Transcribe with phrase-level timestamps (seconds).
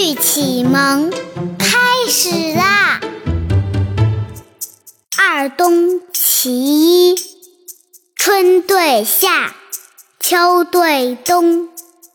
[0.00, 1.10] 语启蒙
[1.58, 3.00] 开始啦！
[5.18, 7.16] 二冬其一，
[8.14, 9.56] 春对夏，
[10.20, 11.68] 秋对冬，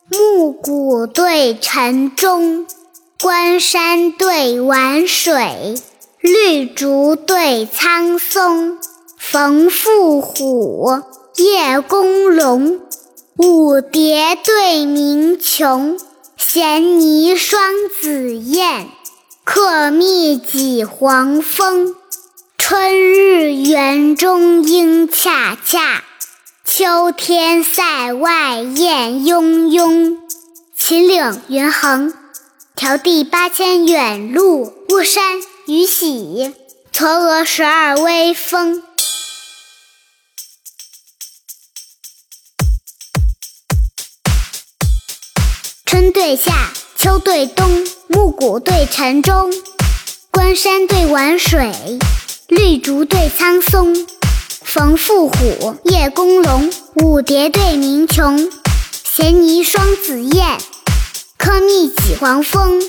[0.10, 2.66] 暮鼓对晨钟，
[3.22, 5.76] 关山对晚水，
[6.22, 8.78] 绿竹对苍松，
[9.18, 11.02] 冯妇虎，
[11.36, 12.80] 叶公龙，
[13.36, 16.00] 舞蝶对鸣琼。
[16.54, 18.88] 衔泥双紫燕，
[19.44, 21.96] 客蜜几黄蜂。
[22.60, 26.04] 春日园中莺恰恰，
[26.64, 30.20] 秋天塞外雁雍雍。
[30.78, 32.14] 秦岭云横，
[32.78, 36.54] 迢递八千远路，巫山雨洗，
[36.94, 38.84] 嵯峨十二微风。
[45.94, 49.54] 春对夏，秋对冬，暮鼓对晨钟，
[50.32, 51.72] 关山对晚水，
[52.48, 54.08] 绿竹对苍松，
[54.64, 58.50] 冯妇虎，叶公龙，舞蝶对鸣琼，
[59.04, 60.58] 衔泥双紫燕，
[61.38, 62.82] 客蜜几黄蜂。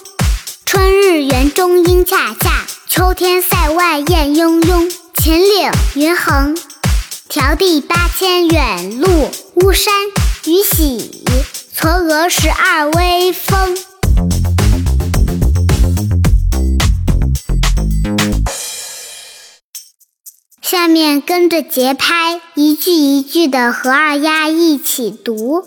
[0.65, 4.91] 春日园中莺恰恰，秋天塞外雁雍雍。
[5.23, 6.57] 秦岭云横，
[7.29, 9.93] 迢递八千远路，巫山
[10.47, 11.23] 雨洗。
[11.85, 13.77] 嵯峨十二微风。
[20.63, 25.63] 下面跟着节拍，一句一句的和二丫一起读。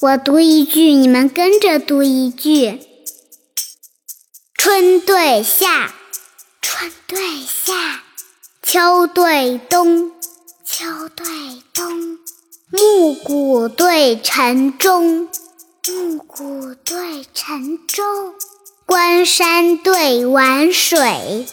[0.00, 2.80] 我读一句，你们跟着读一句。
[4.54, 5.92] 春对夏，
[6.62, 7.74] 春对夏；
[8.62, 10.10] 秋对冬，
[10.64, 11.26] 秋对
[11.74, 12.18] 冬。
[12.70, 15.28] 暮鼓对晨钟，
[15.86, 18.32] 暮鼓对晨钟；
[18.86, 21.46] 关山对晚水，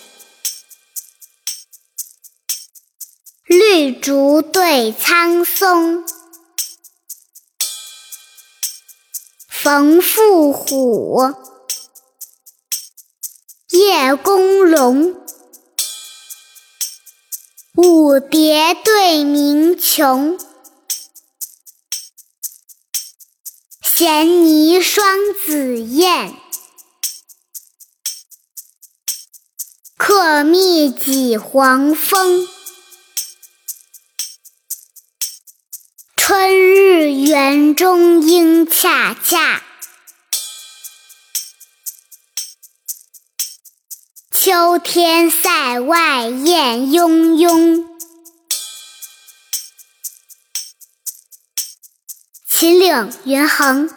[3.46, 6.06] 绿竹对苍松。
[9.50, 11.34] 冯妇虎，
[13.69, 15.22] 叶公龙，
[17.75, 20.40] 舞蝶对鸣琼。
[24.03, 25.06] 衔泥双
[25.45, 26.34] 紫燕，
[29.95, 32.47] 客蜜几黄蜂。
[36.17, 39.61] 春日园中莺恰恰，
[44.31, 47.91] 秋天塞外雁雍雍。
[52.61, 53.89] 秦岭云横，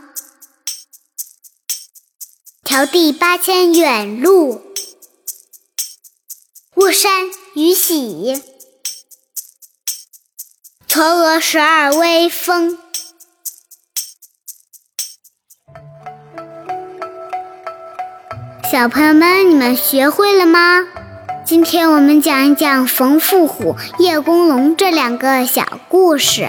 [2.65, 4.63] 迢递八千远路，
[6.77, 8.43] 巫山雨洗，
[10.89, 12.79] 嵯峨十二微风。
[18.73, 20.89] 小朋友们，你们学会了吗？
[21.45, 26.49] 今天我们讲一讲冯妇虎、叶公龙这两个小故事。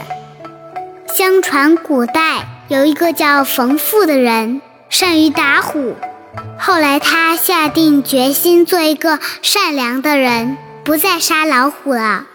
[1.25, 5.95] 相传古代有一个叫冯父的人，善于打虎。
[6.59, 12.25] 后来他下定决心做一个善良的人，不再杀老虎了。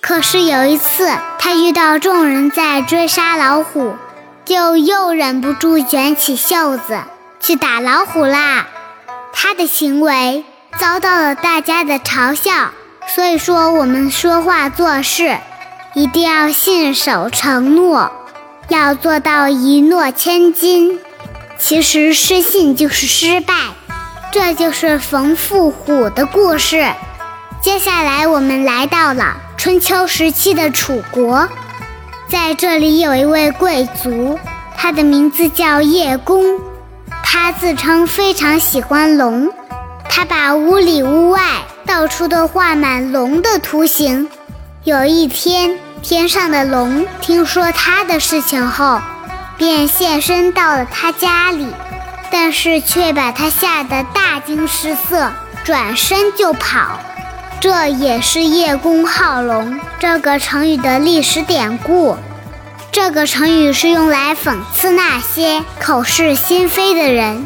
[0.00, 3.96] 可是有一次，他遇到众人在追杀老虎，
[4.46, 7.00] 就又忍不住卷起袖子
[7.38, 8.66] 去打老虎啦。
[9.30, 10.46] 他的行为
[10.78, 12.70] 遭到了大家的嘲笑。
[13.06, 15.36] 所以说，我们说话做事
[15.92, 18.10] 一定要信守承诺。
[18.68, 21.00] 要做到一诺千金，
[21.58, 23.54] 其实失信就是失败，
[24.30, 26.86] 这就是冯妇虎的故事。
[27.62, 31.48] 接下来我们来到了春秋时期的楚国，
[32.28, 34.38] 在这里有一位贵族，
[34.76, 36.60] 他的名字叫叶公，
[37.22, 39.50] 他自称非常喜欢龙，
[40.10, 41.40] 他把屋里屋外
[41.86, 44.28] 到处都画满龙的图形。
[44.84, 45.78] 有一天。
[46.02, 49.00] 天上的龙听说他的事情后，
[49.56, 51.66] 便现身到了他家里，
[52.30, 55.30] 但是却把他吓得大惊失色，
[55.64, 57.00] 转身就跑。
[57.60, 62.16] 这也是叶公好龙这个成语的历史典故。
[62.92, 67.44] 这个成语是用来讽刺那些口是心非的人。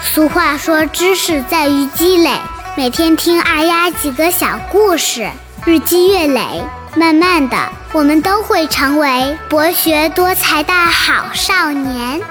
[0.00, 2.30] 俗话说，知识在于积累。
[2.76, 5.30] 每天听二丫几个小故事，
[5.64, 6.62] 日积月累。
[6.96, 7.56] 慢慢的，
[7.92, 12.22] 我们都会成为博学多才的好少年。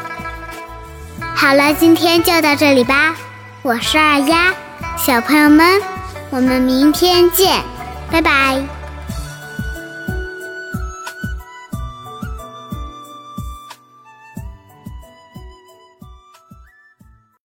[1.36, 3.16] 好了，今天就到这里吧。
[3.62, 4.54] 我是二丫，
[4.98, 5.80] 小朋友们，
[6.32, 7.62] 我们明天见，
[8.12, 8.60] 拜拜。